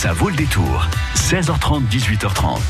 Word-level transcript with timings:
Ça 0.00 0.12
vaut 0.12 0.28
le 0.28 0.36
détour. 0.36 0.86
16h30, 1.16 1.88
18h30. 1.88 2.60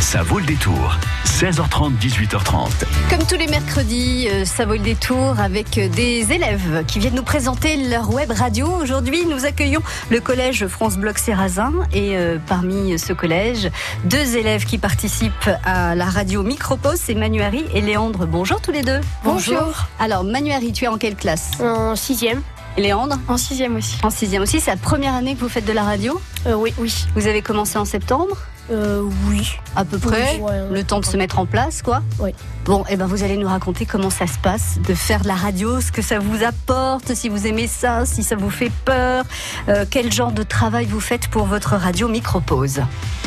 Ça 0.00 0.22
vaut 0.22 0.38
le 0.38 0.44
détour. 0.44 0.96
16h30, 1.24 1.98
18h30. 1.98 2.68
Comme 3.10 3.26
tous 3.26 3.34
les 3.34 3.48
mercredis, 3.48 4.28
euh, 4.30 4.44
ça 4.44 4.64
vaut 4.64 4.74
le 4.74 4.78
détour 4.78 5.40
avec 5.40 5.78
euh, 5.78 5.88
des 5.88 6.32
élèves 6.32 6.84
qui 6.86 7.00
viennent 7.00 7.16
nous 7.16 7.24
présenter 7.24 7.88
leur 7.88 8.14
web 8.14 8.30
radio. 8.30 8.68
Aujourd'hui, 8.68 9.26
nous 9.26 9.44
accueillons 9.46 9.82
le 10.10 10.20
collège 10.20 10.68
France 10.68 10.96
Bloc 10.96 11.18
Sérazin 11.18 11.72
et 11.92 12.16
euh, 12.16 12.38
parmi 12.46 12.96
ce 13.00 13.12
collège, 13.12 13.68
deux 14.04 14.36
élèves 14.36 14.64
qui 14.64 14.78
participent 14.78 15.50
à 15.64 15.96
la 15.96 16.04
radio 16.04 16.44
Micropos, 16.44 16.94
c'est 16.94 17.16
Manuari 17.16 17.64
et 17.74 17.80
Léandre. 17.80 18.28
Bonjour 18.28 18.60
tous 18.60 18.70
les 18.70 18.82
deux. 18.82 19.00
Bonjour. 19.24 19.88
Alors 19.98 20.22
Manuari, 20.22 20.72
tu 20.72 20.84
es 20.84 20.88
en 20.88 20.98
quelle 20.98 21.16
classe? 21.16 21.50
En 21.60 21.96
sixième. 21.96 22.42
Léandre 22.76 23.18
En 23.28 23.36
sixième 23.36 23.76
aussi. 23.76 23.98
En 24.02 24.10
sixième 24.10 24.42
aussi. 24.42 24.60
C'est 24.60 24.70
la 24.70 24.76
première 24.76 25.14
année 25.14 25.34
que 25.34 25.40
vous 25.40 25.48
faites 25.48 25.66
de 25.66 25.72
la 25.72 25.82
radio 25.84 26.20
Euh, 26.46 26.54
oui, 26.54 26.72
oui. 26.78 27.06
Vous 27.14 27.26
avez 27.26 27.42
commencé 27.42 27.78
en 27.78 27.84
septembre 27.84 28.36
Euh, 28.70 29.02
oui. 29.28 29.58
à 29.76 29.84
peu 29.84 29.98
près, 29.98 30.36
Oui, 30.36 30.40
ouais, 30.42 30.50
ouais. 30.50 30.66
le 30.72 30.84
temps 30.84 31.00
de 31.00 31.04
se 31.04 31.16
mettre 31.16 31.38
en 31.38 31.46
place, 31.46 31.82
quoi. 31.82 32.02
Oui. 32.20 32.30
Bon, 32.64 32.84
et 32.88 32.96
ben 32.96 33.06
vous 33.06 33.22
allez 33.24 33.36
nous 33.36 33.48
raconter 33.48 33.84
comment 33.86 34.08
ça 34.08 34.26
se 34.26 34.38
passe 34.38 34.78
de 34.86 34.94
faire 34.94 35.20
de 35.22 35.28
la 35.28 35.34
radio, 35.34 35.80
ce 35.80 35.90
que 35.92 36.00
ça 36.00 36.20
vous 36.20 36.44
apporte, 36.44 37.12
si 37.14 37.28
vous 37.28 37.46
aimez 37.46 37.66
ça, 37.66 38.06
si 38.06 38.22
ça 38.22 38.36
vous 38.36 38.50
fait 38.50 38.70
peur, 38.84 39.24
euh, 39.68 39.84
quel 39.90 40.12
genre 40.12 40.30
de 40.32 40.44
travail 40.44 40.86
vous 40.86 41.00
faites 41.00 41.26
pour 41.28 41.44
votre 41.46 41.74
radio 41.76 42.08
Micropause? 42.08 42.80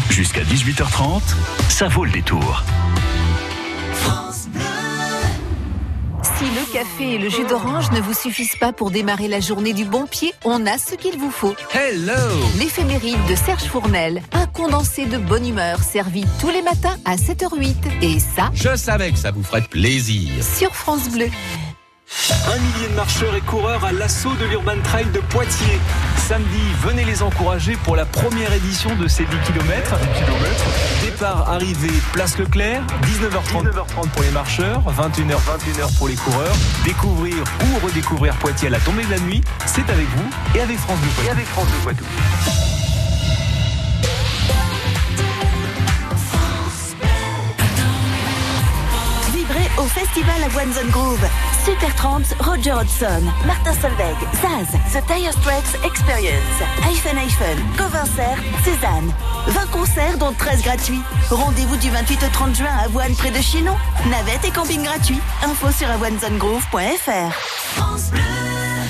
Jusqu'à 0.09 0.41
18h30, 0.43 1.21
ça 1.69 1.87
vaut 1.89 2.05
le 2.05 2.11
détour. 2.11 2.63
Si 6.37 6.43
le 6.45 6.73
café 6.73 7.13
et 7.13 7.17
le 7.17 7.29
jus 7.29 7.45
d'orange 7.45 7.91
ne 7.91 8.01
vous 8.01 8.13
suffisent 8.13 8.57
pas 8.59 8.73
pour 8.73 8.91
démarrer 8.91 9.27
la 9.29 9.39
journée 9.39 9.73
du 9.73 9.85
bon 9.85 10.05
pied, 10.05 10.33
on 10.43 10.65
a 10.65 10.77
ce 10.77 10.95
qu'il 10.95 11.17
vous 11.17 11.31
faut. 11.31 11.55
Hello 11.73 12.13
L'éphéméride 12.59 13.23
de 13.29 13.35
Serge 13.35 13.63
Fournel, 13.63 14.21
un 14.33 14.45
condensé 14.47 15.05
de 15.05 15.17
bonne 15.17 15.47
humeur 15.47 15.79
servi 15.81 16.25
tous 16.41 16.49
les 16.49 16.61
matins 16.61 16.97
à 17.05 17.15
7h08. 17.15 17.75
Et 18.01 18.19
ça, 18.19 18.49
Je 18.53 18.75
savais 18.75 19.11
que 19.11 19.17
ça 19.17 19.31
vous 19.31 19.43
ferait 19.43 19.61
plaisir. 19.61 20.29
sur 20.43 20.75
France 20.75 21.09
Bleu. 21.09 21.27
Un 22.47 22.57
millier 22.59 22.89
de 22.89 22.95
marcheurs 22.95 23.35
et 23.35 23.41
coureurs 23.41 23.85
à 23.85 23.91
l'assaut 23.93 24.33
de 24.39 24.45
l'Urban 24.45 24.79
Trail 24.83 25.05
de 25.13 25.19
Poitiers. 25.21 25.79
Samedi, 26.27 26.73
venez 26.81 27.03
les 27.05 27.21
encourager 27.21 27.77
pour 27.83 27.95
la 27.95 28.03
première 28.03 28.51
édition 28.51 28.95
de 28.95 29.07
ces 29.07 29.25
10 29.25 29.29
km. 29.45 29.95
Départ, 31.03 31.47
arrivée, 31.51 31.93
place 32.13 32.35
Leclerc, 32.39 32.81
19h30, 33.03 33.69
19h30 33.69 34.09
pour 34.09 34.23
les 34.23 34.31
marcheurs, 34.31 34.81
21h, 34.87 35.35
21h 35.35 35.95
pour 35.99 36.07
les 36.07 36.15
coureurs. 36.15 36.55
Découvrir 36.83 37.35
ou 37.35 37.85
redécouvrir 37.85 38.33
Poitiers 38.37 38.69
à 38.69 38.71
la 38.71 38.79
tombée 38.79 39.05
de 39.05 39.11
la 39.11 39.19
nuit, 39.19 39.43
c'est 39.67 39.87
avec 39.87 40.07
vous 40.15 40.29
et 40.55 40.61
avec 40.61 40.79
France 40.79 40.97
Bleu 40.99 41.09
Poitou. 41.09 41.27
Et 41.27 41.31
avec 41.31 41.45
France 41.45 41.67
Bleu 41.67 41.79
Poitou. 41.83 42.74
Au 49.77 49.83
festival 49.83 50.35
à 50.43 50.47
One 50.57 50.89
Grove. 50.91 51.25
Super 51.63 51.93
Trans, 51.95 52.21
Roger 52.39 52.73
Hodgson, 52.73 53.23
Martin 53.45 53.73
Solveig, 53.73 54.15
Zaz, 54.41 54.67
The 54.93 55.05
Tire 55.07 55.31
Straits 55.33 55.75
Experience, 55.85 56.61
iPhone 56.87 57.17
iPhone, 57.17 57.57
Covincert, 57.77 58.37
Cézanne. 58.63 59.11
20 59.47 59.71
concerts 59.71 60.17
dont 60.17 60.33
13 60.33 60.63
gratuits. 60.63 61.01
Rendez-vous 61.29 61.77
du 61.77 61.89
28 61.89 62.23
au 62.23 62.29
30 62.31 62.55
juin 62.55 62.69
à 62.79 62.85
Avoine 62.85 63.13
près 63.15 63.31
de 63.31 63.41
Chinon. 63.41 63.75
Navette 64.09 64.45
et 64.45 64.51
camping 64.51 64.83
gratuit. 64.83 65.19
Info 65.43 65.71
sur 65.71 65.89
avoinezonegrove.fr. 65.89 67.33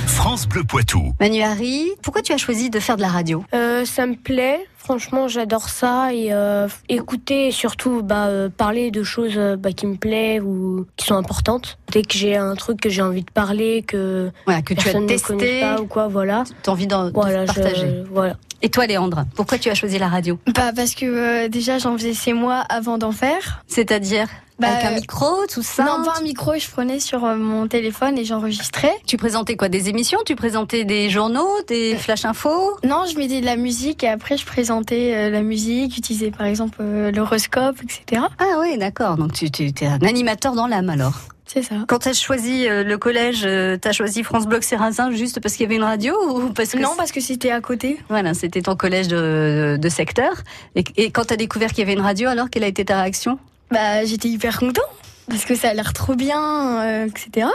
France 0.08 0.48
Bleu 0.48 0.64
Poitou. 0.64 1.14
Manuari, 1.20 1.92
pourquoi 2.02 2.22
tu 2.22 2.32
as 2.34 2.38
choisi 2.38 2.70
de 2.70 2.80
faire 2.80 2.98
de 2.98 3.02
la 3.02 3.10
radio? 3.10 3.44
Euh, 3.54 3.86
ça 3.86 4.06
me 4.06 4.16
plaît. 4.16 4.66
Franchement, 4.86 5.28
j'adore 5.28 5.68
ça 5.70 6.14
et 6.14 6.32
euh, 6.32 6.68
écouter 6.90 7.48
et 7.48 7.52
surtout 7.52 8.04
bah, 8.04 8.28
euh, 8.28 8.50
parler 8.56 8.92
de 8.92 9.02
choses 9.02 9.34
euh, 9.36 9.56
bah, 9.58 9.72
qui 9.72 9.88
me 9.88 9.96
plaisent 9.96 10.44
ou 10.44 10.86
qui 10.96 11.08
sont 11.08 11.16
importantes. 11.16 11.80
Dès 11.92 12.04
que 12.04 12.14
j'ai 12.14 12.36
un 12.36 12.54
truc 12.54 12.80
que 12.82 12.90
j'ai 12.90 13.02
envie 13.02 13.24
de 13.24 13.32
parler, 13.32 13.82
que 13.82 14.30
Voilà, 14.46 14.62
que 14.62 14.76
tu 14.76 14.82
as 14.82 14.84
personne 14.84 15.08
ne 15.08 15.18
connaît 15.18 15.40
testé, 15.40 15.60
pas 15.62 15.82
ou 15.82 15.88
quoi, 15.88 16.08
voilà. 16.08 16.44
tu 16.62 16.70
as 16.70 16.74
envie 16.74 16.86
d'en 16.86 17.10
Voilà, 17.10 17.46
partager. 17.46 18.04
je, 18.06 18.12
voilà. 18.14 18.36
Et 18.62 18.70
toi 18.70 18.86
Léandre, 18.86 19.26
pourquoi 19.36 19.58
tu 19.58 19.72
as 19.72 19.74
choisi 19.74 19.98
la 19.98 20.08
radio? 20.08 20.38
Bah 20.54 20.72
parce 20.76 20.94
que 20.94 21.06
euh, 21.06 21.48
déjà 21.50 21.80
j'en 21.80 21.98
faisais 21.98 22.14
ces 22.14 22.34
mois 22.34 22.60
avant 22.70 23.00
d'en 23.00 23.12
faire. 23.12 23.64
C'est-à-dire? 23.68 24.28
Bah, 24.58 24.70
avec 24.70 24.86
un 24.86 24.92
micro, 24.92 25.26
tout 25.52 25.62
ça 25.62 25.84
non 25.84 26.04
pas 26.06 26.14
un 26.18 26.22
micro, 26.22 26.54
je 26.58 26.70
prenais 26.70 27.02
sur 27.02 27.26
euh, 27.26 27.36
mon 27.36 27.68
téléphone 27.68 28.18
et 28.18 28.24
j'enregistrais. 28.24 28.94
Tu 29.06 29.18
présentais 29.18 29.58
quoi 29.58 29.68
Des 29.68 29.90
émissions? 29.90 30.20
Tu 30.26 30.36
présentais 30.36 30.86
des 30.86 31.10
journaux, 31.10 31.50
des 31.68 31.96
flash 31.98 32.24
infos 32.24 32.78
Non, 32.86 33.04
je 33.12 33.18
mettais 33.18 33.42
de 33.42 33.46
la 33.46 33.58
musique 33.58 34.04
et 34.04 34.08
après 34.08 34.38
je 34.38 34.46
présentais 34.46 35.14
euh, 35.14 35.30
la 35.30 35.42
musique, 35.42 35.96
j'utilisais 35.96 36.32
par 36.32 36.46
exemple 36.48 36.78
euh, 36.80 37.12
l'horoscope, 37.12 37.76
etc. 37.84 38.22
Ah 38.40 38.60
oui, 38.62 38.78
d'accord. 38.78 39.18
Donc 39.18 39.34
tu, 39.34 39.52
tu 39.52 39.66
es 39.66 39.86
un 39.88 40.00
animateur 40.02 40.54
dans 40.54 40.68
l'âme 40.68 40.90
alors. 40.90 41.20
C'est 41.48 41.62
ça. 41.62 41.76
Quand 41.88 42.00
tu 42.00 42.10
as 42.10 42.14
choisi 42.14 42.68
euh, 42.68 42.84
le 42.84 42.98
collège, 42.98 43.42
tu 43.42 43.88
as 43.88 43.92
choisi 43.92 44.24
France 44.24 44.48
Bloc 44.48 44.64
Sérazin 44.64 45.12
juste 45.12 45.42
parce 45.42 45.56
qu'il 45.56 45.64
y 45.64 45.66
avait 45.68 45.76
une 45.76 45.84
radio 45.84 46.16
ou 46.32 46.50
parce 46.54 46.70
que 46.72 46.78
Non, 46.80 46.94
parce 46.98 47.12
que 47.12 47.20
c'était 47.20 47.52
à 47.52 47.60
côté. 47.60 48.00
voilà, 48.08 48.34
c'était 48.34 48.62
ton 48.62 48.76
collège 48.78 49.10
de, 49.10 49.78
de 49.80 49.90
secteur. 49.90 50.32
Et, 50.76 50.84
et 50.96 51.12
quand 51.12 51.26
tu 51.26 51.34
as 51.34 51.38
découvert 51.38 51.70
qu'il 51.70 51.80
y 51.80 51.82
avait 51.84 51.94
une 51.94 52.02
radio, 52.02 52.30
alors 52.30 52.50
quelle 52.50 52.64
a 52.64 52.68
été 52.68 52.86
ta 52.86 53.02
réaction? 53.02 53.38
Bah 53.72 54.06
j'étais 54.06 54.30
hyper 54.30 54.60
content 54.60 54.82
parce 55.28 55.44
que 55.46 55.56
ça 55.56 55.70
a 55.70 55.74
l'air 55.74 55.92
trop 55.94 56.16
bien, 56.16 56.84
euh, 56.84 57.08
etc. 57.08 57.48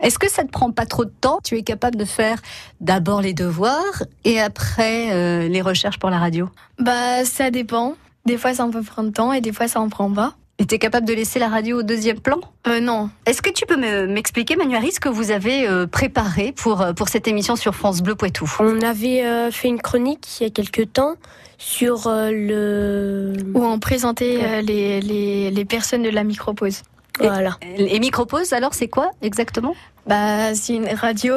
Est-ce 0.00 0.18
que 0.18 0.30
ça 0.30 0.42
te 0.42 0.48
prend 0.50 0.70
pas 0.72 0.86
trop 0.86 1.04
de 1.04 1.12
temps? 1.20 1.38
Tu 1.44 1.56
es 1.58 1.62
capable 1.62 1.96
de 1.96 2.04
faire 2.04 2.40
d'abord 2.80 3.20
les 3.20 3.34
devoirs 3.34 4.02
et 4.24 4.40
après 4.40 5.12
euh, 5.12 5.48
les 5.48 5.60
recherches 5.60 5.98
pour 5.98 6.10
la 6.10 6.18
radio? 6.18 6.48
Bah 6.78 7.24
ça 7.24 7.50
dépend. 7.50 7.94
Des 8.24 8.38
fois 8.38 8.54
ça 8.54 8.66
me 8.66 8.72
peut 8.72 8.82
prendre 8.82 9.12
temps 9.12 9.32
et 9.32 9.40
des 9.40 9.52
fois 9.52 9.68
ça 9.68 9.80
en 9.80 9.88
prend 9.88 10.10
pas. 10.10 10.34
Et 10.58 10.66
tu 10.66 10.76
es 10.76 10.78
capable 10.78 11.06
de 11.06 11.12
laisser 11.14 11.40
la 11.40 11.48
radio 11.48 11.80
au 11.80 11.82
deuxième 11.82 12.20
plan? 12.20 12.38
Euh 12.68 12.78
non. 12.78 13.10
Est-ce 13.26 13.42
que 13.42 13.50
tu 13.50 13.66
peux 13.66 13.76
me- 13.76 14.06
m'expliquer, 14.06 14.54
Manuari, 14.54 14.92
ce 14.92 15.00
que 15.00 15.08
vous 15.08 15.32
avez 15.32 15.66
euh, 15.68 15.86
préparé 15.88 16.52
pour, 16.52 16.80
euh, 16.80 16.92
pour 16.92 17.08
cette 17.08 17.26
émission 17.26 17.56
sur 17.56 17.74
France 17.74 18.02
Bleu 18.02 18.14
Poitou? 18.14 18.48
On 18.60 18.80
avait 18.82 19.24
euh, 19.24 19.50
fait 19.50 19.66
une 19.68 19.80
chronique 19.80 20.24
il 20.40 20.44
y 20.44 20.46
a 20.46 20.50
quelques 20.50 20.92
temps 20.92 21.16
sur 21.58 22.06
euh, 22.06 22.30
le. 22.30 23.32
Où 23.54 23.64
on 23.64 23.80
présentait 23.80 24.38
euh, 24.44 24.60
les, 24.60 25.00
les, 25.00 25.50
les 25.50 25.64
personnes 25.64 26.02
de 26.02 26.10
la 26.10 26.22
micropause. 26.22 26.82
Voilà. 27.18 27.58
Et 27.76 27.98
micropause, 28.00 28.52
alors, 28.52 28.74
c'est 28.74 28.88
quoi 28.88 29.10
exactement? 29.22 29.74
Bah 30.06 30.54
c'est 30.54 30.74
une 30.74 30.88
radio. 30.88 31.34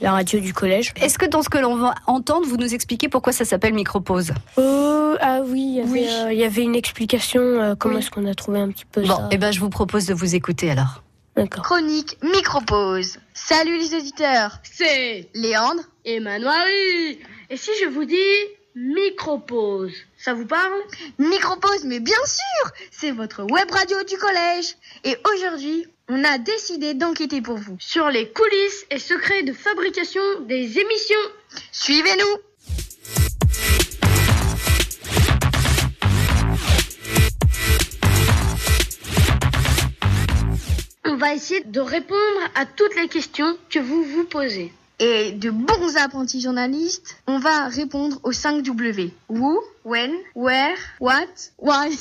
La 0.00 0.12
radio 0.12 0.38
du 0.38 0.52
collège. 0.54 0.92
Est-ce 1.00 1.18
que 1.18 1.26
dans 1.26 1.42
ce 1.42 1.48
que 1.48 1.58
l'on 1.58 1.74
va 1.76 1.94
entendre, 2.06 2.46
vous 2.46 2.56
nous 2.56 2.72
expliquez 2.72 3.08
pourquoi 3.08 3.32
ça 3.32 3.44
s'appelle 3.44 3.74
micropause 3.74 4.32
Oh, 4.56 5.14
ah 5.20 5.40
oui, 5.44 5.60
il 5.60 5.74
y 5.74 5.80
avait, 5.80 5.90
Oui. 5.90 6.06
euh, 6.08 6.32
il 6.32 6.38
y 6.38 6.44
avait 6.44 6.62
une 6.62 6.76
explication. 6.76 7.40
euh, 7.42 7.74
comment 7.74 7.94
Oui. 7.96 8.00
est-ce 8.00 8.10
qu'on 8.10 8.26
a 8.26 8.34
trouvé 8.34 8.60
un 8.60 8.68
petit 8.70 8.84
peu 8.84 9.00
Bon, 9.02 9.08
ça 9.16 9.28
eh 9.32 9.38
ben, 9.38 9.50
je 9.50 9.58
vous 9.58 9.70
propose 9.70 10.06
de 10.06 10.14
vous 10.14 10.36
écouter 10.36 10.70
alors. 10.70 11.02
D'accord. 11.36 11.64
Chronique 11.64 12.16
Micropause. 12.22 13.18
Salut 13.34 13.76
les 13.78 13.94
auditeurs, 13.96 14.58
C'est 14.62 15.28
Léandre. 15.34 15.82
Emmanuel. 16.04 17.16
Et 17.50 17.56
si 17.56 17.70
je 17.82 17.88
vous 17.88 18.04
dis 18.04 18.16
micropause, 18.78 19.92
ça 20.16 20.34
vous 20.34 20.46
parle? 20.46 20.80
Micropause, 21.18 21.84
mais 21.84 22.00
bien 22.00 22.24
sûr, 22.24 22.70
c'est 22.90 23.10
votre 23.10 23.42
web 23.42 23.70
radio 23.70 24.02
du 24.04 24.16
collège. 24.16 24.76
Et 25.04 25.16
aujourd'hui, 25.34 25.86
on 26.08 26.22
a 26.24 26.38
décidé 26.38 26.94
d'enquêter 26.94 27.42
pour 27.42 27.56
vous. 27.56 27.76
Sur 27.80 28.08
les 28.08 28.30
coulisses 28.30 28.86
et 28.90 28.98
secrets 28.98 29.42
de 29.42 29.52
fabrication 29.52 30.22
des 30.42 30.78
émissions. 30.78 31.16
Suivez-nous. 31.72 32.24
On 41.04 41.16
va 41.16 41.34
essayer 41.34 41.64
de 41.64 41.80
répondre 41.80 42.40
à 42.54 42.64
toutes 42.64 42.94
les 42.94 43.08
questions 43.08 43.58
que 43.70 43.80
vous 43.80 44.04
vous 44.04 44.24
posez. 44.24 44.72
Et 45.00 45.30
de 45.30 45.50
bons 45.50 45.96
apprentis 45.96 46.40
journalistes, 46.40 47.16
on 47.28 47.38
va 47.38 47.68
répondre 47.68 48.18
aux 48.24 48.32
5 48.32 48.62
W. 48.62 49.12
Who, 49.28 49.62
when, 49.84 50.12
where, 50.34 50.76
what, 50.98 51.28
why? 51.58 51.96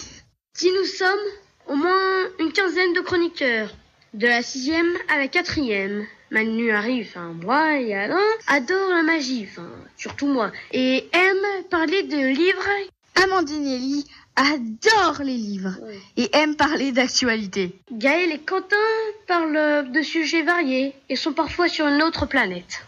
Qui 0.57 0.71
nous 0.71 0.85
sommes 0.85 1.27
Au 1.67 1.75
moins 1.75 2.25
une 2.39 2.51
quinzaine 2.51 2.93
de 2.93 3.01
chroniqueurs. 3.01 3.69
De 4.15 4.25
la 4.25 4.41
sixième 4.41 4.91
à 5.09 5.19
la 5.19 5.27
quatrième. 5.27 6.07
Manu 6.31 6.71
arrive, 6.71 7.07
enfin 7.09 7.33
moi 7.41 7.79
et 7.79 7.93
Alain 7.93 8.17
adore 8.47 8.89
la 8.89 9.03
magie, 9.03 9.47
enfin 9.49 9.69
surtout 9.95 10.27
moi, 10.27 10.51
et 10.73 11.07
aime 11.13 11.63
parler 11.69 12.03
de 12.03 12.17
livres. 12.17 12.67
Amandine 13.23 13.65
et 13.65 13.75
Ellie 13.75 14.05
adorent 14.35 15.23
les 15.23 15.37
livres 15.37 15.77
et 16.17 16.29
aiment 16.35 16.55
parler 16.55 16.91
d'actualité. 16.91 17.75
Gaël 17.91 18.31
et 18.31 18.39
Quentin 18.39 18.75
parlent 19.27 19.91
de 19.91 20.01
sujets 20.01 20.43
variés 20.43 20.93
et 21.09 21.15
sont 21.15 21.33
parfois 21.33 21.67
sur 21.67 21.87
une 21.87 22.03
autre 22.03 22.25
planète. 22.25 22.86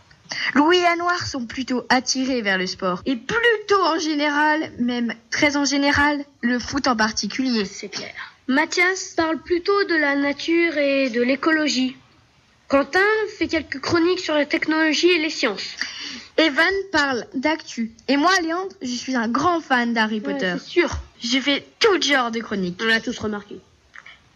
Louis 0.54 0.78
et 0.78 0.84
Lanoir 0.84 1.26
sont 1.26 1.46
plutôt 1.46 1.86
attirés 1.90 2.42
vers 2.42 2.58
le 2.58 2.68
sport 2.68 3.02
et 3.06 3.16
plutôt 3.16 3.82
en 3.84 4.00
général, 4.00 4.72
même 4.80 5.14
très 5.30 5.58
en 5.58 5.66
général, 5.66 6.24
le 6.42 6.60
foot 6.60 6.88
en 6.88 6.96
particulier, 6.96 7.66
c'est 7.66 7.90
clair. 7.90 8.14
Mathias 8.48 9.14
parle 9.16 9.38
plutôt 9.38 9.84
de 9.84 9.96
la 9.96 10.16
nature 10.16 10.78
et 10.78 11.10
de 11.10 11.22
l'écologie. 11.22 11.96
Quentin 12.68 13.00
fait 13.38 13.48
quelques 13.48 13.80
chroniques 13.80 14.20
sur 14.20 14.36
la 14.36 14.46
technologie 14.46 15.10
et 15.10 15.20
les 15.20 15.30
sciences. 15.30 15.76
Evan 16.38 16.74
parle 16.92 17.26
d'actu. 17.34 17.92
Et 18.08 18.16
moi, 18.16 18.32
Léandre, 18.42 18.76
je 18.82 18.94
suis 18.94 19.16
un 19.16 19.28
grand 19.28 19.60
fan 19.60 19.94
d'Harry 19.94 20.16
ouais, 20.16 20.34
Potter. 20.34 20.56
sûr. 20.64 20.90
Je 21.22 21.40
fais 21.40 21.66
tout 21.80 22.02
genre 22.02 22.32
de 22.32 22.40
chroniques. 22.40 22.80
On 22.82 22.86
l'a 22.86 23.02
tous 23.02 23.18
remarqué. 23.18 23.60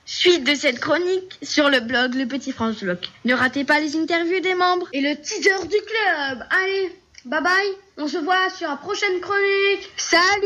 Suite 0.05 0.43
de 0.43 0.53
cette 0.53 0.79
chronique 0.79 1.37
sur 1.41 1.69
le 1.69 1.79
blog 1.79 2.15
Le 2.15 2.25
Petit 2.25 2.51
France 2.51 2.83
Blog. 2.83 2.97
Ne 3.23 3.33
ratez 3.33 3.63
pas 3.63 3.79
les 3.79 3.95
interviews 3.95 4.41
des 4.41 4.53
membres 4.53 4.87
et 4.91 4.99
le 4.99 5.15
teaser 5.15 5.61
du 5.63 5.77
club. 5.77 6.43
Allez, 6.49 6.91
bye 7.23 7.41
bye. 7.41 7.71
On 7.97 8.07
se 8.09 8.17
voit 8.17 8.49
sur 8.49 8.67
la 8.67 8.75
prochaine 8.75 9.21
chronique. 9.21 9.89
Salut 9.95 10.43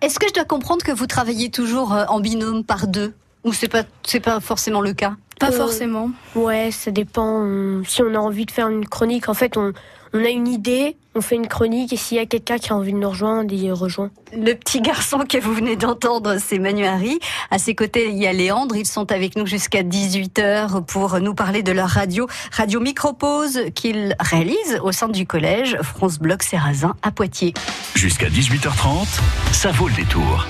Est-ce 0.00 0.18
que 0.18 0.26
je 0.26 0.34
dois 0.34 0.44
comprendre 0.44 0.84
que 0.84 0.90
vous 0.90 1.06
travaillez 1.06 1.50
toujours 1.50 1.94
euh, 1.94 2.04
en 2.08 2.18
binôme 2.18 2.64
par 2.64 2.88
deux? 2.88 3.14
Ou 3.44 3.52
c'est 3.52 3.68
pas, 3.68 3.84
c'est 4.04 4.18
pas 4.18 4.40
forcément 4.40 4.80
le 4.80 4.92
cas? 4.92 5.14
Pas 5.38 5.50
euh, 5.50 5.52
forcément. 5.52 6.10
Ouais, 6.34 6.72
ça 6.72 6.90
dépend. 6.90 7.44
Euh, 7.44 7.84
si 7.86 8.02
on 8.02 8.12
a 8.14 8.18
envie 8.18 8.44
de 8.44 8.50
faire 8.50 8.68
une 8.68 8.88
chronique, 8.88 9.28
en 9.28 9.34
fait, 9.34 9.56
on, 9.56 9.72
on 10.12 10.24
a 10.24 10.28
une 10.28 10.48
idée, 10.48 10.96
on 11.14 11.20
fait 11.20 11.34
une 11.34 11.48
chronique 11.48 11.92
et 11.92 11.96
s'il 11.96 12.16
y 12.16 12.20
a 12.20 12.26
quelqu'un 12.26 12.58
qui 12.58 12.72
a 12.72 12.76
envie 12.76 12.92
de 12.92 12.98
nous 12.98 13.10
rejoindre, 13.10 13.52
il 13.52 13.72
rejoint. 13.72 14.10
Le 14.32 14.54
petit 14.54 14.80
garçon 14.80 15.24
que 15.28 15.38
vous 15.38 15.52
venez 15.52 15.76
d'entendre, 15.76 16.36
c'est 16.38 16.58
Manu 16.58 16.84
Harry. 16.84 17.18
À 17.50 17.58
ses 17.58 17.74
côtés, 17.74 18.08
il 18.08 18.18
y 18.18 18.26
a 18.26 18.32
Léandre. 18.32 18.76
Ils 18.76 18.86
sont 18.86 19.10
avec 19.12 19.36
nous 19.36 19.46
jusqu'à 19.46 19.82
18h 19.82 20.84
pour 20.84 21.18
nous 21.20 21.34
parler 21.34 21.62
de 21.62 21.72
leur 21.72 21.88
radio, 21.88 22.26
Radio 22.52 22.80
Micropause, 22.80 23.60
qu'ils 23.74 24.14
réalisent 24.20 24.80
au 24.82 24.92
sein 24.92 25.08
du 25.08 25.26
collège 25.26 25.76
France 25.82 26.18
Bloc 26.18 26.42
Sérazin 26.42 26.94
à 27.02 27.10
Poitiers. 27.10 27.54
Jusqu'à 27.94 28.28
18h30, 28.28 29.20
ça 29.52 29.70
vaut 29.72 29.88
le 29.88 29.94
détour. 29.94 30.46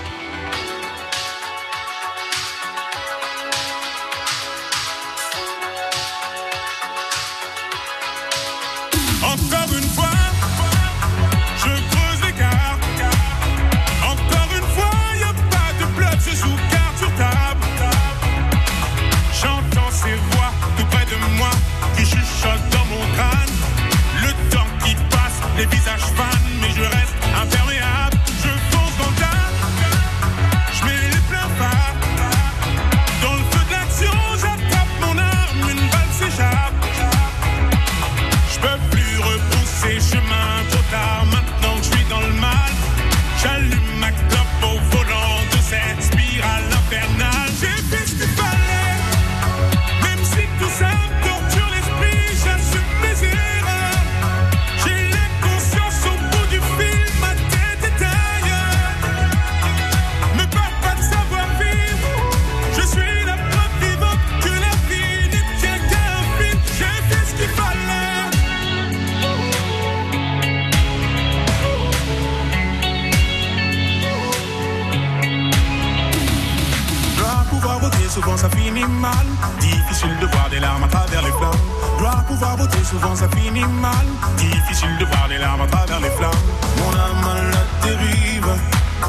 souvent 82.89 83.15
ça 83.15 83.29
finit 83.37 83.67
mal. 83.81 84.07
Difficile 84.37 84.97
de 84.99 85.05
voir 85.05 85.29
les 85.29 85.39
larmes 85.39 85.61
à 85.63 85.67
travers 85.67 86.01
les 86.01 86.11
flammes. 86.11 86.43
Mon 86.79 86.93
âme 86.93 87.27
à 87.37 87.43
la 87.53 87.87
dérive, 87.87 88.49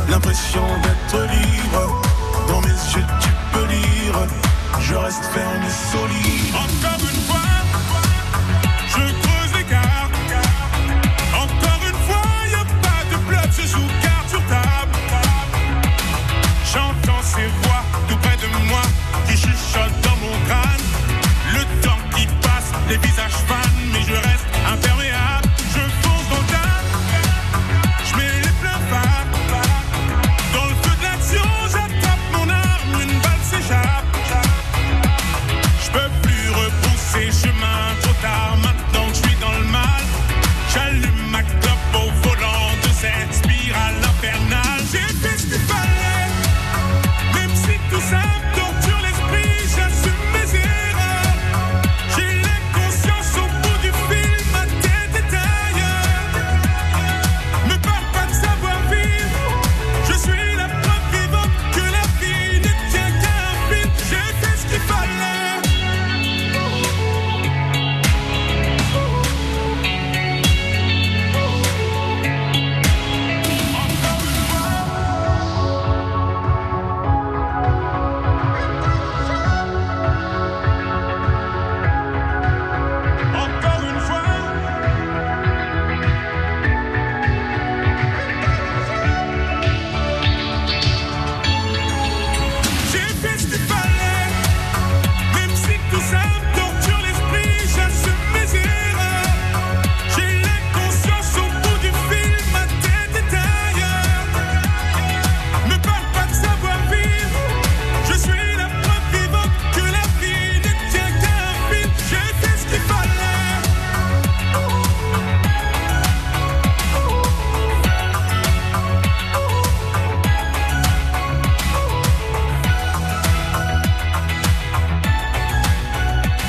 l'impression 0.09 0.65
d'être 0.83 1.28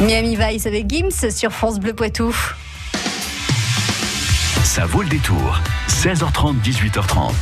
Miami 0.01 0.35
Vice 0.35 0.65
avec 0.67 0.89
Gims 0.89 1.31
sur 1.31 1.53
France 1.53 1.79
Bleu 1.79 1.93
Poitou 1.93 2.35
ça 4.71 4.87
vaut 4.87 5.03
le 5.03 5.09
détour. 5.09 5.59
16h30, 5.89 6.61
18h30. 6.63 7.33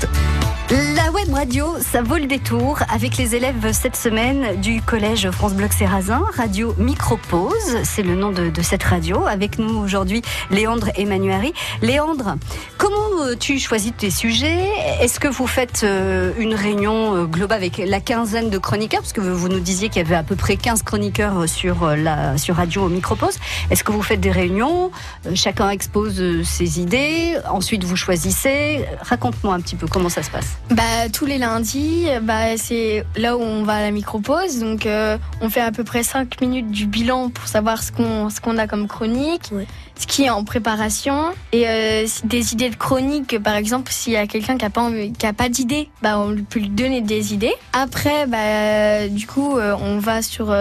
La 0.71 1.11
web 1.13 1.33
radio, 1.33 1.77
ça 1.81 2.03
vaut 2.03 2.17
le 2.17 2.27
détour 2.27 2.81
avec 2.93 3.17
les 3.17 3.35
élèves 3.35 3.73
cette 3.73 3.97
semaine 3.97 4.61
du 4.61 4.83
collège 4.83 5.31
France 5.31 5.55
Bloc 5.55 5.73
Sérazin, 5.73 6.23
radio 6.37 6.75
Micropause, 6.77 7.79
c'est 7.85 8.03
le 8.03 8.15
nom 8.15 8.33
de, 8.33 8.53
cette 8.61 8.83
radio. 8.83 9.27
Avec 9.27 9.59
nous 9.59 9.79
aujourd'hui, 9.79 10.21
Léandre 10.51 10.89
Emmanuari. 10.97 11.55
Léandre, 11.81 12.37
comment 12.77 13.23
euh, 13.23 13.35
tu 13.35 13.59
choisis 13.59 13.93
tes 13.97 14.11
sujets? 14.11 14.69
Est-ce 15.01 15.19
que 15.21 15.29
vous 15.29 15.47
faites 15.47 15.85
euh, 15.85 16.33
une 16.39 16.55
réunion 16.55 17.17
euh, 17.17 17.25
globale 17.25 17.59
avec 17.59 17.79
la 17.79 18.01
quinzaine 18.01 18.51
de 18.51 18.59
chroniqueurs? 18.59 19.01
Parce 19.01 19.15
que 19.15 19.23
vous 19.23 19.49
nous 19.49 19.61
disiez 19.61 19.89
qu'il 19.89 20.03
y 20.03 20.05
avait 20.05 20.17
à 20.17 20.23
peu 20.23 20.37
près 20.37 20.57
15 20.57 20.83
chroniqueurs 20.83 21.49
sur, 21.49 21.97
la, 21.97 22.37
sur 22.37 22.57
radio 22.57 22.89
Micropause. 22.91 23.39
Est-ce 23.71 23.85
que 23.85 23.93
vous 23.93 24.03
faites 24.03 24.21
des 24.21 24.33
réunions? 24.33 24.91
Chacun 25.35 25.71
expose 25.71 26.23
ses 26.43 26.81
idées, 26.81 27.18
ensuite 27.51 27.85
vous 27.85 27.97
choisissez. 27.97 28.85
Raconte-moi 29.01 29.55
un 29.55 29.61
petit 29.61 29.77
peu 29.77 29.87
comment 29.87 30.09
ça 30.09 30.23
se 30.23 30.31
passe. 30.31 30.59
Bah, 30.71 31.09
tous 31.13 31.27
les 31.27 31.39
lundis, 31.39 32.07
bah, 32.23 32.57
c'est 32.57 33.05
là 33.17 33.37
où 33.37 33.41
on 33.41 33.63
va 33.63 33.75
à 33.75 33.83
la 33.83 33.91
micro-pause. 33.91 34.59
Donc, 34.61 34.87
euh, 34.87 35.19
on 35.41 35.51
fait 35.51 35.61
à 35.61 35.73
peu 35.73 35.85
près 35.85 36.03
5 36.03 36.41
minutes 36.41 36.71
du 36.71 36.87
bilan 36.87 37.31
pour 37.31 37.49
savoir 37.49 37.83
ce 37.83 37.93
qu'on 37.93 38.29
qu'on 38.43 38.59
a 38.59 38.67
comme 38.67 38.87
chronique, 38.87 39.51
ce 39.99 40.07
qui 40.07 40.25
est 40.25 40.31
en 40.31 40.45
préparation. 40.45 41.31
Et 41.53 41.69
euh, 41.69 42.07
des 42.25 42.53
idées 42.53 42.71
de 42.71 42.77
chronique, 42.77 43.39
par 43.43 43.57
exemple, 43.57 43.91
s'il 43.93 44.13
y 44.13 44.17
a 44.17 44.27
quelqu'un 44.27 44.57
qui 44.57 44.65
n'a 44.65 44.71
pas, 44.71 44.91
qui 45.19 45.27
a 45.27 45.33
pas 45.33 45.49
d'idée, 45.49 45.89
bah, 46.03 46.19
on 46.19 46.37
peut 46.45 46.61
lui 46.61 46.69
donner 46.69 47.01
des 47.01 47.35
idées. 47.35 47.55
Après, 47.73 48.27
bah, 48.27 49.09
du 49.09 49.27
coup, 49.27 49.59
euh, 49.59 49.77
on 49.81 49.99
va 49.99 50.23
sur 50.23 50.55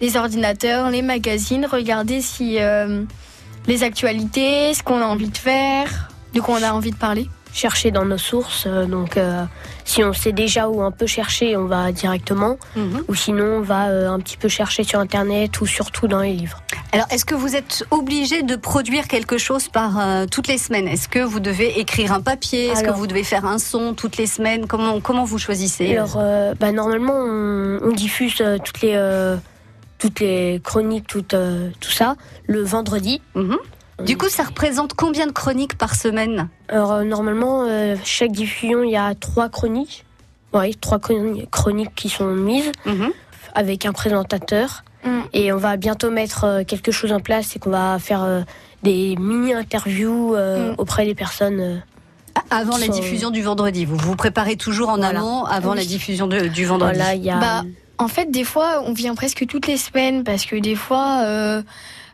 les 0.00 0.16
ordinateurs, 0.16 0.90
les 0.90 1.02
magazines, 1.02 1.66
regarder 1.66 2.20
si 2.20 2.58
les 3.66 3.82
actualités, 3.82 4.74
ce 4.74 4.82
qu'on 4.82 5.00
a 5.00 5.06
envie 5.06 5.28
de 5.28 5.36
faire, 5.36 6.08
de 6.34 6.40
quoi 6.40 6.58
on 6.60 6.62
a 6.62 6.72
envie 6.72 6.90
de 6.90 6.96
parler 6.96 7.28
chercher 7.56 7.90
dans 7.90 8.04
nos 8.04 8.18
sources. 8.18 8.64
Euh, 8.66 8.84
donc, 8.84 9.16
euh, 9.16 9.44
si 9.84 10.04
on 10.04 10.12
sait 10.12 10.32
déjà 10.32 10.68
où 10.68 10.84
on 10.84 10.92
peut 10.92 11.06
chercher, 11.06 11.56
on 11.56 11.64
va 11.64 11.90
directement. 11.90 12.58
Mhm. 12.76 13.04
Ou 13.08 13.14
sinon, 13.14 13.44
on 13.44 13.60
va 13.62 13.88
euh, 13.88 14.10
un 14.10 14.20
petit 14.20 14.36
peu 14.36 14.48
chercher 14.48 14.84
sur 14.84 15.00
Internet 15.00 15.60
ou 15.60 15.66
surtout 15.66 16.06
dans 16.06 16.20
les 16.20 16.34
livres. 16.34 16.62
Alors, 16.92 17.06
est-ce 17.10 17.24
que 17.24 17.34
vous 17.34 17.56
êtes 17.56 17.84
obligé 17.90 18.42
de 18.42 18.56
produire 18.56 19.08
quelque 19.08 19.38
chose 19.38 19.68
par 19.68 19.98
toutes 20.30 20.48
les 20.48 20.56
semaines? 20.56 20.88
Est-ce 20.88 21.08
que 21.08 21.18
vous 21.18 21.40
devez 21.40 21.80
écrire 21.80 22.12
un 22.12 22.20
papier? 22.20 22.66
Est-ce 22.66 22.84
que 22.84 22.90
vous 22.90 23.06
devez 23.06 23.24
faire 23.24 23.44
un 23.44 23.58
son 23.58 23.92
toutes 23.92 24.16
les 24.16 24.26
semaines? 24.26 24.66
Comment, 24.66 25.00
comment 25.00 25.24
vous 25.24 25.38
choisissez? 25.38 25.96
Alors, 25.96 26.18
bah, 26.58 26.72
normalement, 26.72 27.12
on, 27.14 27.92
diffuse 27.92 28.42
toutes 28.64 28.80
les 28.80 28.96
toutes 29.98 30.20
les 30.20 30.60
chroniques, 30.62 31.06
tout, 31.06 31.22
tout 31.22 31.90
ça, 31.90 32.16
le 32.46 32.62
vendredi. 32.62 33.20
Mhm. 33.34 33.56
Du 34.04 34.18
coup, 34.18 34.28
ça 34.28 34.42
représente 34.42 34.94
combien 34.94 35.26
de 35.26 35.32
chroniques 35.32 35.78
par 35.78 35.94
semaine 35.94 36.48
Alors, 36.68 36.92
euh, 36.92 37.04
normalement, 37.04 37.64
euh, 37.66 37.96
chaque 38.04 38.32
diffusion, 38.32 38.82
il 38.82 38.90
y 38.90 38.96
a 38.96 39.14
trois 39.14 39.48
chroniques. 39.48 40.04
Oui, 40.52 40.74
trois 40.76 40.98
chroniques 40.98 41.94
qui 41.94 42.08
sont 42.08 42.26
mises 42.26 42.72
mhm. 42.84 43.10
avec 43.54 43.86
un 43.86 43.92
présentateur. 43.92 44.84
Mm. 45.04 45.20
Et 45.32 45.52
on 45.52 45.56
va 45.56 45.76
bientôt 45.76 46.10
mettre 46.10 46.44
euh, 46.44 46.64
quelque 46.64 46.92
chose 46.92 47.12
en 47.12 47.20
place, 47.20 47.46
c'est 47.48 47.58
qu'on 47.58 47.70
va 47.70 47.98
faire 47.98 48.44
des 48.82 49.16
mini-interviews 49.18 50.36
auprès 50.76 51.06
des 51.06 51.14
personnes. 51.14 51.82
avant 52.50 52.76
la 52.76 52.88
diffusion 52.88 53.30
du 53.30 53.42
vendredi, 53.42 53.86
vous 53.86 53.96
vous 53.96 54.14
préparez 54.14 54.56
toujours 54.56 54.90
en 54.90 55.00
amont 55.00 55.44
avant 55.44 55.72
la 55.72 55.84
diffusion 55.84 56.26
du 56.26 56.66
vendredi. 56.66 56.98
Voilà, 56.98 57.14
y 57.14 57.30
a... 57.30 57.38
bah, 57.38 57.62
en 57.98 58.08
fait, 58.08 58.30
des 58.30 58.44
fois, 58.44 58.82
on 58.84 58.92
vient 58.92 59.14
presque 59.14 59.46
toutes 59.46 59.66
les 59.66 59.76
semaines 59.76 60.24
parce 60.24 60.44
que 60.44 60.56
des 60.56 60.76
fois, 60.76 61.62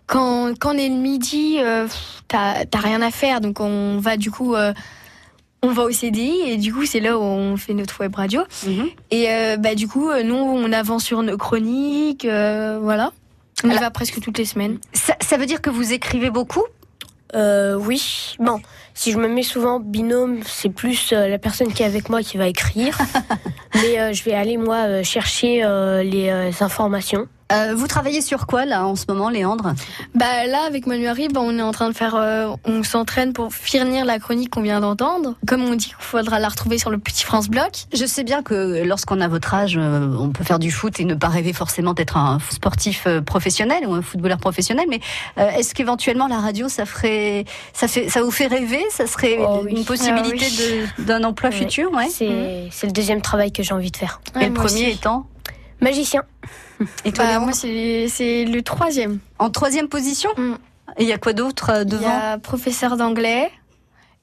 quand, 0.07 0.59
quand 0.59 0.75
on 0.75 0.79
est 0.79 0.89
le 0.89 0.97
midi, 0.97 1.57
euh, 1.61 1.87
t'as 2.29 2.65
rien 2.75 3.03
à 3.03 3.11
faire, 3.11 3.41
donc 3.41 3.61
on 3.61 3.99
va 3.99 4.17
du 4.17 4.31
coup, 4.31 4.55
euh, 4.55 4.73
on 5.63 5.69
va 5.69 5.85
au 5.85 5.91
CDI 5.91 6.41
et 6.47 6.57
du 6.57 6.73
coup 6.73 6.85
c'est 6.85 7.01
là 7.01 7.19
où 7.19 7.23
on 7.23 7.57
fait 7.57 7.75
notre 7.75 8.01
web 8.01 8.15
radio. 8.15 8.43
Mhm. 8.67 8.89
Et 9.11 9.31
euh, 9.31 9.57
bah 9.57 9.75
du 9.75 9.89
coup, 9.89 10.11
nous 10.25 10.37
on 10.37 10.73
avance 10.73 11.05
sur 11.05 11.23
nos 11.23 11.37
chroniques, 11.37 12.27
voilà. 12.27 13.13
On 13.65 13.71
y 13.71 13.79
va 13.79 13.91
presque 13.91 14.21
toutes 14.21 14.39
les 14.39 14.45
semaines. 14.45 14.79
Ça, 14.93 15.15
ça 15.21 15.37
veut 15.37 15.47
dire 15.47 15.63
que 15.63 15.71
vous 15.71 15.93
écrivez 15.93 16.31
beaucoup? 16.31 16.65
Euh, 17.35 17.77
oui. 17.77 18.35
Bon, 18.39 18.61
si 18.95 19.13
je 19.13 19.19
me 19.19 19.29
mets 19.29 19.43
souvent 19.43 19.81
binôme, 19.81 20.41
c'est 20.45 20.69
plus 20.69 21.13
euh, 21.13 21.29
la 21.29 21.39
personne 21.39 21.73
qui 21.73 21.83
est 21.83 21.87
avec 21.87 22.09
moi 22.09 22.23
qui 22.23 22.37
va 22.37 22.47
écrire. 22.47 22.97
Mais 23.75 23.99
euh, 23.99 24.13
je 24.13 24.23
vais 24.23 24.35
aller, 24.35 24.57
moi, 24.57 24.87
euh, 24.87 25.03
chercher 25.03 25.63
les 26.05 26.63
informations. 26.63 27.27
Vous 27.75 27.87
travaillez 27.87 28.21
sur 28.21 28.47
quoi, 28.47 28.65
là, 28.65 28.87
en 28.87 28.97
ce 28.97 29.05
moment, 29.09 29.29
Léandre? 29.29 29.75
Bah 30.15 30.47
là, 30.47 30.63
avec 30.67 30.87
Manuari, 30.87 31.29
bah, 31.29 31.41
on 31.43 31.59
est 31.59 31.63
en 31.63 31.73
train 31.73 31.89
de 31.89 31.95
faire... 31.95 32.15
on 32.65 32.83
s'entraîne 32.83 33.33
pour 33.33 33.53
finir 33.53 34.05
la 34.05 34.19
chronique 34.19 34.51
qu'on 34.51 34.63
vient 34.63 34.81
d'entendre. 34.81 35.35
Comme 35.47 35.63
on 35.63 35.75
dit 35.75 35.87
qu'il 35.87 35.97
faudra 35.99 36.39
la 36.39 36.49
retrouver 36.49 36.79
sur 36.79 36.91
le 36.91 36.99
Petit 36.99 37.25
France 37.25 37.49
Bloc. 37.49 37.87
Je 37.93 38.05
sais 38.07 38.25
bien 38.25 38.43
que 38.43 38.85
lorsqu'on 38.85 39.21
a 39.21 39.29
votre 39.29 39.55
âge, 39.55 39.77
on 39.79 40.31
peut 40.31 40.45
faire 40.45 40.59
du 40.59 40.71
foot 40.71 40.99
et 41.01 41.05
ne 41.05 41.15
pas 41.15 41.29
rêver 41.29 41.53
forcément 41.53 41.95
d'être 41.95 42.17
un 42.17 42.39
sportif 42.51 43.07
professionnel 43.27 43.87
ou 43.87 43.95
un 43.95 44.03
footballeur 44.03 44.39
professionnel. 44.39 44.87
Mais 44.89 45.01
est-ce 45.37 45.75
qu'éventuellement, 45.75 46.29
la 46.29 46.39
radio, 46.39 46.69
ça 46.69 46.87
ferait 46.87 47.45
ça, 47.73 47.89
fait, 47.89 48.09
ça 48.09 48.23
vous 48.23 48.31
fait 48.31 48.47
rêver? 48.47 48.85
Ça 48.91 49.07
serait 49.07 49.39
oh 49.41 49.65
une 49.67 49.85
possibilité 49.85 50.47
ah 50.99 51.03
d'un 51.03 51.25
emploi 51.25 51.51
futur? 51.51 51.93
Ouais. 51.93 52.07
Mm. 52.07 52.69
C'est 52.71 52.87
le 52.87 52.93
deuxième 52.93 53.23
travail 53.23 53.53
que 53.53 53.63
j'ai 53.63 53.75
envie 53.75 53.91
de 53.91 53.97
faire. 53.97 54.21
Et 54.41 54.47
le 54.47 54.55
premier 54.55 54.91
étant? 54.91 55.27
Magicien. 55.81 56.23
Et 57.05 57.13
toi, 57.13 57.25
bah, 57.25 57.39
moi, 57.39 57.53
c'est 57.53 58.45
le 58.45 58.61
troisième. 58.61 59.19
En 59.39 59.51
troisième 59.51 59.89
position 59.89 60.31
mm. 60.37 60.55
Et 60.99 61.05
il 61.05 61.09
y 61.09 61.13
a 61.13 61.19
quoi 61.19 61.33
d'autre 61.33 61.85
devant 61.85 62.03
euh, 62.03 62.09
Il 62.09 62.31
y 62.31 62.33
a 62.35 62.39
professeur 62.39 62.97
d'anglais 62.97 63.51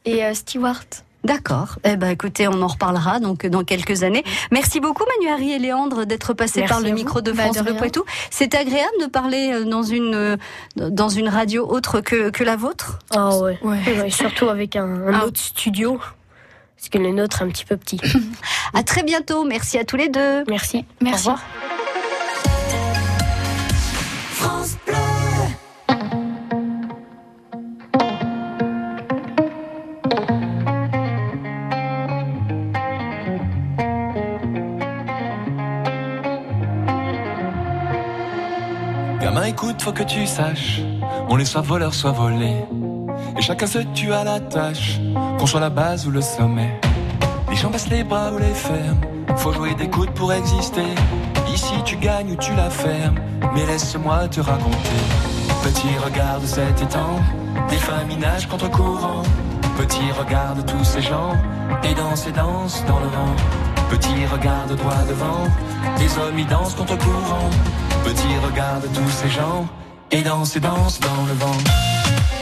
et 0.06 0.24
euh, 0.24 0.34
steward. 0.34 0.86
D'accord. 1.24 1.80
Eh 1.84 1.98
ben, 1.98 2.10
écoutez, 2.10 2.48
on 2.48 2.62
en 2.62 2.68
reparlera 2.68 3.20
donc 3.20 3.46
dans 3.46 3.66
quelques 3.66 4.04
années. 4.04 4.24
Merci 4.52 4.80
beaucoup, 4.80 5.04
Manuari 5.18 5.52
et 5.52 5.60
Léandre, 5.60 6.06
d'être 6.06 6.34
passés 6.34 6.64
par 6.64 6.80
le 6.80 6.92
micro 6.92 7.20
de 7.20 7.34
bah, 7.34 7.44
France 7.44 7.60
Le 7.66 7.74
Poitou. 7.74 8.04
C'est 8.30 8.56
agréable 8.56 8.94
de 9.02 9.08
parler 9.08 9.52
euh, 9.52 9.66
dans 9.66 9.84
une 9.84 10.38
dans 10.78 11.10
une 11.10 11.28
radio 11.28 11.68
autre 11.68 12.00
que, 12.00 12.30
que 12.30 12.44
la 12.44 12.56
vôtre? 12.56 13.00
Ah 13.12 13.38
ouais. 13.38 13.60
ouais. 13.64 14.10
surtout 14.10 14.48
avec 14.48 14.78
un, 14.78 14.86
un 14.86 15.14
ah. 15.14 15.26
autre 15.26 15.40
studio. 15.40 16.00
Parce 16.78 16.88
que 16.88 16.98
le 16.98 17.12
nôtre 17.12 17.42
est 17.42 17.46
un 17.46 17.50
petit 17.50 17.66
peu 17.66 17.76
petit. 17.76 18.00
à 18.74 18.84
très 18.84 19.04
bientôt. 19.04 19.44
Merci 19.44 19.78
à 19.78 19.84
tous 19.84 19.98
les 19.98 20.08
deux. 20.08 20.46
Merci. 20.48 20.86
Merci. 21.02 21.28
Au 21.28 21.32
revoir. 21.32 21.44
Que 39.92 40.04
tu 40.04 40.26
saches, 40.28 40.82
on 41.30 41.40
est 41.40 41.46
soit 41.46 41.62
voleur, 41.62 41.94
soit 41.94 42.12
volé. 42.12 42.54
Et 43.38 43.42
chacun 43.42 43.66
se 43.66 43.80
tue 43.80 44.14
à 44.14 44.24
la 44.24 44.40
tâche, 44.40 45.00
qu'on 45.38 45.46
soit 45.46 45.60
la 45.60 45.70
base 45.70 46.06
ou 46.08 46.12
le 46.12 46.22
sommet. 46.22 46.80
Les 47.50 47.56
gens 47.56 47.70
baissent 47.70 47.90
les 47.90 48.04
bras 48.04 48.32
ou 48.32 48.38
les 48.38 48.54
ferment, 48.54 49.02
faut 49.38 49.54
jouer 49.54 49.74
des 49.76 49.90
coudes 49.90 50.12
pour 50.12 50.32
exister. 50.34 50.86
Ici 51.54 51.74
tu 51.86 51.96
gagnes 51.98 52.32
ou 52.32 52.36
tu 52.36 52.54
la 52.56 52.70
fermes, 52.70 53.20
mais 53.54 53.66
laisse-moi 53.66 54.28
te 54.28 54.42
raconter. 54.42 55.02
Petit 55.64 55.98
regarde 56.04 56.46
cet 56.46 56.82
étang, 56.82 57.20
des 57.70 57.78
femmes 57.78 58.20
nagent 58.20 58.48
contre 58.48 58.70
courant. 58.70 59.24
Petit 59.78 60.12
regarde 60.18 60.66
tous 60.66 60.84
ces 60.84 61.02
gens, 61.02 61.34
et 61.84 61.94
dansent 61.94 62.28
et 62.28 62.32
dansent 62.32 62.84
dans 62.86 63.00
le 63.00 63.08
vent. 63.08 63.36
Petit 63.90 64.26
regarde 64.32 64.76
droit 64.76 65.04
devant, 65.08 65.48
des 65.98 66.18
hommes 66.20 66.38
y 66.38 66.46
dansent 66.46 66.76
contre 66.76 66.98
courant. 66.98 67.50
Petit 68.10 68.36
regarde 68.44 68.88
tous 68.92 69.12
ces 69.12 69.30
gens 69.30 69.68
et 70.10 70.24
danse 70.24 70.56
et 70.56 70.60
danse 70.60 71.00
dans 71.00 71.24
le 71.28 71.34
vent. 71.34 71.60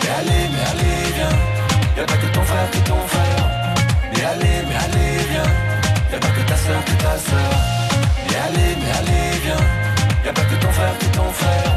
Mais 0.01 0.09
allez, 0.19 0.45
mais 0.53 0.63
allez, 0.71 1.11
viens. 1.17 1.37
Y'a 1.97 2.05
pas 2.05 2.15
que 2.15 2.27
ton 2.27 2.41
frère 2.41 2.71
que 2.71 2.77
ton 2.89 3.01
frère. 3.13 3.75
Mais 4.13 4.23
allez, 4.23 4.59
mais 4.65 4.77
allez, 4.85 5.17
viens. 5.29 5.51
Y'a 6.09 6.19
pas 6.19 6.29
que 6.29 6.43
ta 6.47 6.55
soeur 6.55 6.85
que 6.85 6.91
ta 7.03 7.17
soeur. 7.17 7.53
Mais 8.29 8.37
allez, 8.47 8.71
mais 8.79 8.91
allez, 8.99 9.39
viens. 9.43 9.63
Y'a 10.25 10.31
pas 10.31 10.45
que 10.45 10.55
ton 10.55 10.71
frère 10.71 10.97
que 10.99 11.05
ton 11.17 11.29
frère. 11.41 11.71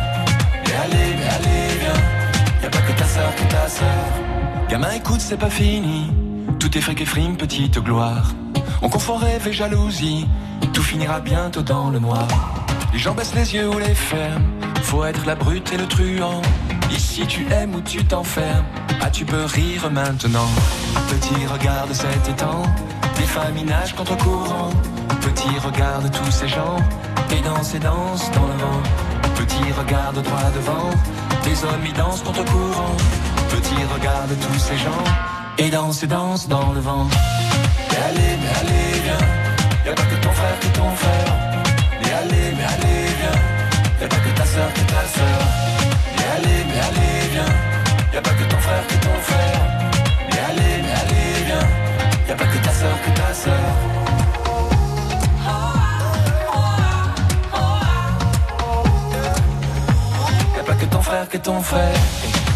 Mais 0.65 0.77
allez, 0.85 1.11
mais 1.19 1.29
allez, 1.37 1.79
viens. 1.81 2.63
Y'a 2.63 2.71
pas 2.71 2.83
que 2.83 2.93
ta 2.93 3.07
soeur 3.07 3.35
que 3.35 3.53
ta 3.53 3.69
soeur. 3.69 4.69
Gamin, 4.69 4.93
écoute, 4.93 5.21
c'est 5.21 5.37
pas 5.37 5.51
fini. 5.51 6.13
Tout 6.61 6.79
est 6.79 6.81
fric 6.81 7.01
et 7.01 7.07
frime, 7.07 7.37
petite 7.37 7.81
gloire. 7.81 8.35
On 8.83 8.89
confond 8.89 9.17
rêve 9.17 9.49
et 9.49 9.53
jalousie. 9.53 10.29
Tout 10.73 10.85
finira 10.85 11.19
bientôt 11.19 11.63
dans 11.63 11.91
le 11.91 11.99
noir. 11.99 12.29
Les 12.93 12.99
gens 12.99 13.15
baissent 13.15 13.35
les 13.35 13.55
yeux 13.55 13.69
ou 13.69 13.79
les 13.79 13.95
ferment. 13.95 14.45
Faut 14.83 15.05
être 15.05 15.25
la 15.27 15.35
brute 15.35 15.73
et 15.73 15.77
le 15.77 15.87
truand. 15.87 16.43
Ici 16.91 17.25
tu 17.27 17.47
aimes 17.53 17.75
ou 17.75 17.81
tu 17.81 18.05
t'enfermes. 18.05 18.65
Ah 19.01 19.11
tu 19.11 19.25
peux 19.25 19.45
rire 19.45 19.91
maintenant. 19.91 20.51
Petit 21.09 21.47
regarde 21.47 21.93
cet 21.93 22.29
étang. 22.29 22.63
Des 23.17 23.23
familles 23.23 23.65
nagent 23.65 23.95
contre 23.95 24.17
courant. 24.17 24.71
Petit 25.21 25.59
regarde 25.65 26.11
tous 26.11 26.31
ces 26.31 26.49
gens. 26.49 26.77
Et 27.31 27.41
danse 27.43 27.75
et 27.75 27.79
danse 27.79 28.31
dans 28.33 28.47
le 28.47 28.57
vent. 28.65 28.83
Petit 29.37 29.73
regarde 29.73 30.23
droit 30.23 30.51
devant. 30.55 30.91
Des 31.45 31.65
hommes 31.65 31.87
y 31.89 31.93
dansent 31.93 32.23
contre 32.23 32.45
courant. 32.45 32.97
Petit 33.51 33.83
regarde 33.95 34.31
tous 34.41 34.59
ces 34.59 34.77
gens 34.77 35.05
et 35.59 35.71
danse 35.71 36.03
et 36.03 36.07
danse 36.07 36.49
dans 36.49 36.73
le 36.73 36.81
vent. 36.81 37.07
Mais 37.91 37.97
allez, 38.09 38.37
mais 38.41 38.49
allez, 38.61 39.01
viens. 39.05 39.27
Y'a 39.87 39.95
pas 39.95 40.03
que 40.03 40.15
ton 40.17 40.33
frère 40.33 40.61
que 40.61 40.79
ton 40.79 40.91
frère. 40.97 41.50
Mais 42.01 42.13
allez, 42.21 42.49
mais 42.57 42.67
allez, 42.75 43.07
viens. 43.21 43.41
Y'a 44.01 44.09
pas 44.09 44.17
que 44.17 44.31
ta 44.39 44.45
soeur 44.47 44.73
que 44.75 44.81
ta 44.93 45.03
soeur. 45.17 45.43
Mais 46.17 46.27
allez, 46.37 46.65
mais 46.69 46.81
allez, 46.89 47.29
viens. 47.33 47.53
Y'a 48.15 48.23
pas 48.23 48.31
que 48.31 48.45
ton 48.45 48.59
frère 48.59 48.87
que 48.87 48.95
ton 49.07 49.17
frère. 49.31 49.63
Mais 50.29 50.41
allez, 50.49 50.83
mais 50.85 50.95
allez, 51.03 51.45
viens. 51.47 51.69
Y'a 52.29 52.35
pas 52.35 52.47
que 52.47 52.59
ta 52.59 52.73
soeur 52.73 52.97
que 53.05 53.11
ta 53.21 53.35
soeur. 53.35 53.71
Que 60.81 60.87
ton 60.87 61.03
frère 61.03 61.29
que 61.29 61.37
ton 61.37 61.61
frère. 61.61 62.50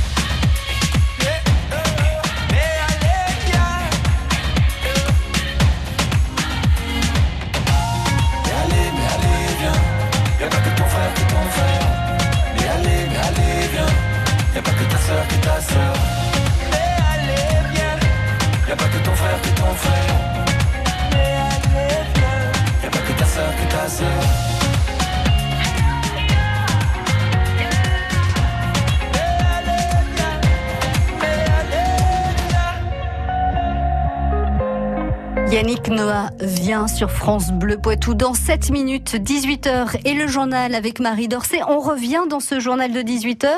Yannick 35.50 35.88
Noah 35.88 36.30
vient 36.40 36.88
sur 36.88 37.10
France 37.10 37.52
Bleu 37.52 37.76
Poitou 37.76 38.14
dans 38.14 38.32
7 38.32 38.70
minutes, 38.70 39.16
18h 39.16 40.00
et 40.06 40.14
le 40.14 40.26
journal 40.28 40.74
avec 40.74 40.98
Marie 40.98 41.28
Dorcet. 41.28 41.60
On 41.68 41.80
revient 41.80 42.22
dans 42.30 42.40
ce 42.40 42.60
journal 42.60 42.90
de 42.90 43.00
18h 43.00 43.48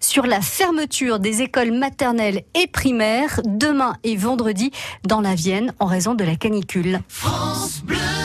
sur 0.00 0.26
la 0.26 0.42
fermeture 0.42 1.18
des 1.18 1.40
écoles 1.40 1.72
maternelles 1.72 2.42
et 2.54 2.66
primaires 2.66 3.40
demain 3.46 3.94
et 4.04 4.16
vendredi 4.16 4.70
dans 5.06 5.22
la 5.22 5.34
Vienne 5.34 5.72
en 5.80 5.86
raison 5.86 6.14
de 6.14 6.24
la 6.24 6.36
canicule. 6.36 7.00
France 7.08 7.80
Bleu. 7.82 8.21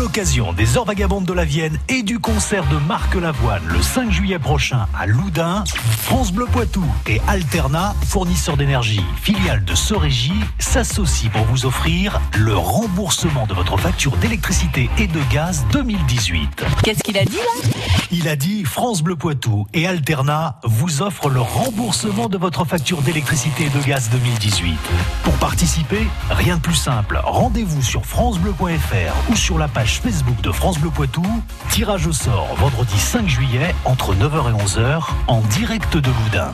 L'occasion 0.00 0.54
des 0.54 0.78
Heures 0.78 0.86
Vagabondes 0.86 1.26
de 1.26 1.34
la 1.34 1.44
Vienne 1.44 1.78
et 1.90 2.02
du 2.02 2.18
concert 2.20 2.64
de 2.68 2.76
Marc 2.88 3.14
Lavoine 3.16 3.62
le 3.66 3.82
5 3.82 4.10
juillet 4.10 4.38
prochain 4.38 4.86
à 4.98 5.04
Loudun, 5.04 5.62
France 6.00 6.32
Bleu 6.32 6.46
Poitou 6.46 6.82
et 7.06 7.20
Alterna, 7.28 7.94
fournisseurs 8.08 8.56
d'énergie, 8.56 9.04
filiale 9.20 9.62
de 9.62 9.74
Sorégie, 9.74 10.40
s'associent 10.58 11.28
pour 11.28 11.44
vous 11.44 11.66
offrir 11.66 12.18
le 12.38 12.56
remboursement 12.56 13.46
de 13.46 13.52
votre 13.52 13.76
facture 13.76 14.16
d'électricité 14.16 14.88
et 14.96 15.06
de 15.06 15.20
gaz 15.30 15.66
2018. 15.70 16.64
Qu'est-ce 16.82 17.02
qu'il 17.02 17.18
a 17.18 17.24
dit 17.26 17.36
là? 17.36 17.68
Il 18.10 18.26
a 18.26 18.36
dit 18.36 18.64
France 18.64 19.02
Bleu 19.02 19.16
Poitou 19.16 19.66
et 19.74 19.86
Alterna 19.86 20.60
vous 20.64 21.02
offrent 21.02 21.28
le 21.28 21.42
remboursement 21.42 22.30
de 22.30 22.38
votre 22.38 22.64
facture 22.64 23.02
d'électricité 23.02 23.66
et 23.66 23.78
de 23.78 23.84
gaz 23.86 24.08
2018. 24.10 24.78
Pour 25.24 25.34
participer, 25.34 26.06
rien 26.30 26.56
de 26.56 26.62
plus 26.62 26.74
simple. 26.74 27.20
Rendez-vous 27.22 27.82
sur 27.82 28.06
francebleu.fr 28.06 29.30
ou 29.30 29.36
sur 29.36 29.58
la 29.58 29.68
page 29.68 29.89
Facebook 29.98 30.40
de 30.40 30.52
France 30.52 30.78
Bleu 30.78 30.90
Poitou. 30.90 31.24
Tirage 31.70 32.06
au 32.06 32.12
sort 32.12 32.54
vendredi 32.56 32.98
5 32.98 33.26
juillet 33.28 33.74
entre 33.84 34.14
9h 34.14 34.50
et 34.50 34.64
11h 34.64 35.02
en 35.26 35.40
direct 35.40 35.96
de 35.96 36.10
Loudun. 36.10 36.52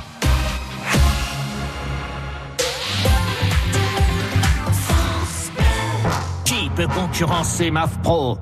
Qui 6.44 6.70
peut 6.74 6.86
concurrencer 6.88 7.70
MAF 7.70 7.98
Pro 8.02 8.38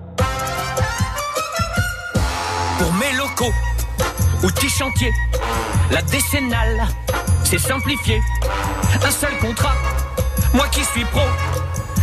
Pour 2.79 2.93
mes 2.95 3.13
locaux, 3.17 3.53
outils 4.45 4.69
chantiers, 4.69 5.13
la 5.91 6.03
décennale, 6.03 6.87
c'est 7.43 7.59
simplifié. 7.59 8.21
Un 9.05 9.11
seul 9.11 9.37
contrat, 9.39 9.75
moi 10.53 10.67
qui 10.69 10.85
suis 10.85 11.05
pro, 11.07 11.23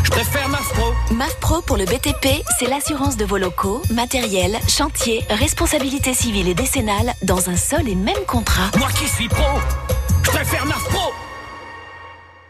je 0.03 0.09
préfère 0.09 0.47
MAF 0.49 0.67
Pro. 0.73 0.93
MAF 1.15 1.39
Pro 1.39 1.61
pour 1.61 1.77
le 1.77 1.85
BTP, 1.85 2.43
c'est 2.59 2.67
l'assurance 2.67 3.17
de 3.17 3.25
vos 3.25 3.37
locaux, 3.37 3.81
matériel, 3.91 4.57
chantier, 4.67 5.23
responsabilité 5.29 6.13
civile 6.13 6.47
et 6.47 6.53
décennale 6.53 7.13
dans 7.23 7.49
un 7.49 7.55
seul 7.57 7.87
et 7.87 7.95
même 7.95 8.23
contrat. 8.27 8.69
Moi 8.77 8.89
qui 8.97 9.07
suis 9.07 9.27
pro, 9.27 9.59
je 10.23 10.29
préfère 10.31 10.65
MAF 10.65 10.83
Pro. 10.89 11.13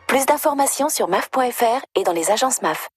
Plus 0.08 0.26
d'informations 0.26 0.90
sur 0.90 1.08
maf.fr 1.08 1.82
et 1.96 2.04
dans 2.04 2.14
les 2.14 2.30
agences 2.32 2.62
MAF. 2.62 2.90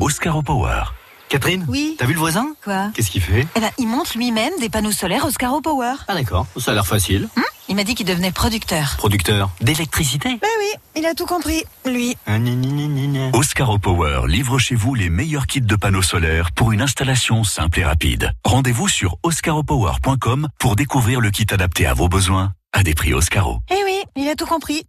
Oscar 0.00 0.42
Power. 0.42 0.82
Catherine 1.28 1.66
Oui. 1.68 1.96
T'as 1.98 2.06
vu 2.06 2.12
le 2.14 2.18
voisin? 2.20 2.54
Quoi? 2.62 2.90
Qu'est-ce 2.94 3.10
qu'il 3.10 3.20
fait? 3.22 3.46
Eh 3.56 3.60
ben, 3.60 3.70
il 3.78 3.88
monte 3.88 4.14
lui-même 4.14 4.52
des 4.60 4.68
panneaux 4.68 4.92
solaires 4.92 5.24
Oscaro 5.24 5.60
Power. 5.60 5.94
Ah 6.06 6.14
d'accord, 6.14 6.46
ça 6.56 6.70
a 6.70 6.74
l'air 6.74 6.86
facile. 6.86 7.28
Hum 7.36 7.42
il 7.68 7.76
m'a 7.76 7.84
dit 7.84 7.94
qu'il 7.94 8.06
devenait 8.06 8.32
producteur. 8.32 8.94
Producteur 8.98 9.50
d'électricité 9.60 10.28
Ben 10.40 10.48
oui, 10.58 10.80
il 10.96 11.06
a 11.06 11.14
tout 11.14 11.26
compris, 11.26 11.64
lui. 11.84 12.16
Ah, 12.26 12.38
gna, 12.38 12.52
gna, 12.52 12.86
gna, 12.86 13.06
gna. 13.06 13.36
Oscar 13.36 13.78
Power 13.80 14.22
livre 14.28 14.58
chez 14.58 14.74
vous 14.74 14.94
les 14.94 15.08
meilleurs 15.10 15.46
kits 15.46 15.60
de 15.60 15.76
panneaux 15.76 16.02
solaires 16.02 16.52
pour 16.52 16.72
une 16.72 16.82
installation 16.82 17.44
simple 17.44 17.80
et 17.80 17.84
rapide. 17.84 18.32
Rendez-vous 18.44 18.88
sur 18.88 19.16
oscaropower.com 19.22 20.48
pour 20.58 20.76
découvrir 20.76 21.20
le 21.20 21.30
kit 21.30 21.46
adapté 21.50 21.86
à 21.86 21.94
vos 21.94 22.08
besoins 22.08 22.52
à 22.72 22.82
des 22.82 22.94
prix 22.94 23.14
Oscaro. 23.14 23.60
Eh 23.70 23.82
oui, 23.84 24.02
il 24.16 24.28
a 24.28 24.34
tout 24.34 24.46
compris. 24.46 24.84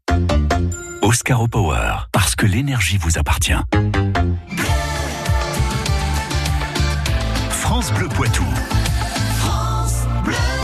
Oscaro 1.02 1.48
Power, 1.48 2.08
parce 2.12 2.36
que 2.36 2.46
l'énergie 2.46 2.98
vous 2.98 3.18
appartient. 3.18 3.54
France 7.50 7.92
Bleu 7.94 8.08
Poitou. 8.10 8.44